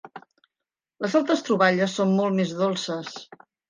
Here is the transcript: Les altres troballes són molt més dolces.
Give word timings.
Les 1.05 1.19
altres 1.21 1.45
troballes 1.51 1.97
són 2.01 2.19
molt 2.19 2.39
més 2.43 2.59
dolces. 2.67 3.19